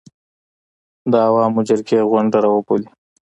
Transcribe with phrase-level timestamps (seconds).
[1.11, 2.89] د عوامو جرګې غونډه راوبولي.